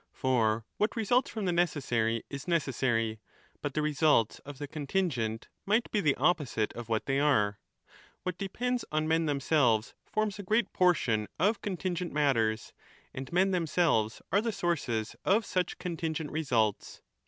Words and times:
For 0.13 0.65
what 0.77 0.95
results 0.95 1.29
from 1.29 1.45
the 1.45 1.51
necessary 1.53 2.23
is 2.27 2.47
necessary; 2.47 3.19
but 3.61 3.75
the 3.75 3.83
results 3.83 4.39
of 4.39 4.57
the 4.57 4.67
contingent 4.67 5.47
might 5.63 5.91
be 5.91 6.01
the 6.01 6.15
opposite 6.17 6.73
of 6.73 6.89
what 6.89 7.05
they 7.05 7.19
are; 7.19 7.59
what 8.23 8.39
depends 8.39 8.83
on 8.91 9.07
men 9.07 9.27
themselves 9.27 9.93
forms 10.03 10.39
a 10.39 10.43
great 10.43 10.73
portion 10.73 11.27
of 11.37 11.61
contingent 11.61 12.11
matters, 12.13 12.73
and 13.13 13.31
<men 13.31 13.51
themselves 13.51 14.23
are 14.31 14.41
the 14.41 14.51
sources 14.51 15.15
of 15.23 15.45
such 15.45 15.77
contingent 15.77 16.31
resultsT? 16.31 17.01